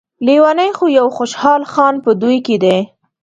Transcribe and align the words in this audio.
لیونی 0.25 0.71
خو 0.77 0.85
يو 0.99 1.07
خوشحال 1.17 1.61
خان 1.71 1.93
په 2.03 2.11
دوی 2.21 2.37
کې 2.45 2.55
دی. 2.63 2.79